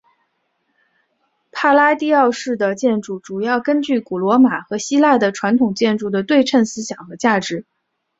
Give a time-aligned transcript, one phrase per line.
[1.51, 7.65] 帕拉第奥式的建筑主要根据古罗马和希腊的传统建筑的对称思想和价值。